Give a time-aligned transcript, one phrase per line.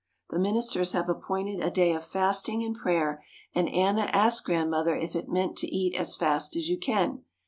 [0.31, 5.15] The ministers have appointed a day of fasting and prayer and Anna asked Grandmother if
[5.15, 7.23] it meant to eat as fast as you can.